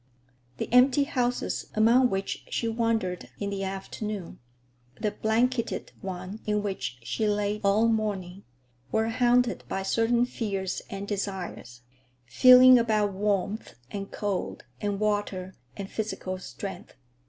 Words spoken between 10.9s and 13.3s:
desires; feelings about